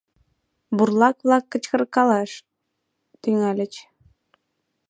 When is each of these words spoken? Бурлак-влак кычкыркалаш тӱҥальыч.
Бурлак-влак 0.75 1.45
кычкыркалаш 1.51 2.31
тӱҥальыч. 3.21 3.73